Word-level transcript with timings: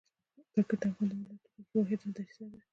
کرکټ 0.53 0.79
د 0.81 0.83
افغان 0.91 1.09
ملت 1.21 1.39
د 1.43 1.47
خوښۍ 1.53 1.71
واحده 1.75 2.07
دریڅه 2.15 2.45
ده. 2.51 2.59